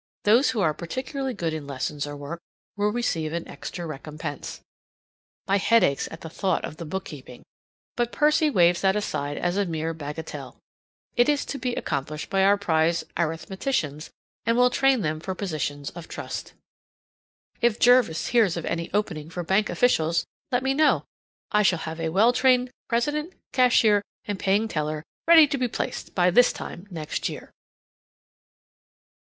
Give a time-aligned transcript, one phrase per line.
[0.23, 2.39] Those who are particularly good in lessons or work
[2.75, 4.61] will receive an extra recompense.
[5.47, 7.43] My head aches at the thought of the bookkeeping,
[7.95, 10.55] but Percy waves that aside as a mere bagatelle.
[11.15, 14.09] It is to be accomplished by our prize arithmeticians,
[14.43, 16.53] and will train them for positions of trust.
[17.61, 21.03] If Jervis hears of any opening for bank officials, let me know;
[21.51, 26.15] I shall have a well trained president, cashier, and paying teller ready to be placed
[26.15, 27.51] by this time next year.